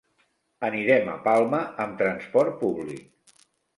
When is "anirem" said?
0.69-1.11